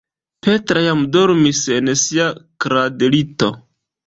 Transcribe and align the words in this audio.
Petra 0.45 0.81
jam 0.85 1.03
dormis 1.15 1.59
en 1.75 1.93
sia 2.05 2.31
kradlito. 2.67 3.53